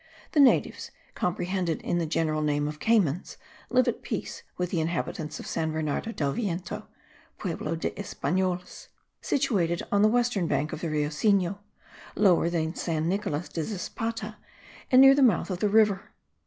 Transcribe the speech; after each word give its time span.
The 0.31 0.39
natives, 0.39 0.89
comprehended 1.13 1.79
in 1.83 1.99
the 1.99 2.07
general 2.07 2.41
name 2.41 2.67
of 2.67 2.79
Caymans, 2.79 3.37
live 3.69 3.87
at 3.87 4.01
peace 4.01 4.41
with 4.57 4.71
the 4.71 4.81
inhabitants 4.81 5.39
of 5.39 5.45
San 5.45 5.71
Bernardo 5.71 6.11
del 6.11 6.31
Viento 6.31 6.87
(pueblo 7.37 7.75
de 7.75 7.91
Espanoles), 7.99 8.87
situated 9.21 9.83
on 9.91 10.01
the 10.01 10.07
western 10.07 10.47
bank 10.47 10.73
of 10.73 10.81
the 10.81 10.89
Rio 10.89 11.09
Sinu, 11.09 11.59
lower 12.15 12.49
than 12.49 12.73
San 12.73 13.07
Nicolas 13.07 13.47
de 13.47 13.61
Zispata, 13.63 14.37
and 14.91 15.01
near 15.01 15.13
the 15.13 15.21
mouth 15.21 15.51
of 15.51 15.59
the 15.59 15.69
river. 15.69 16.09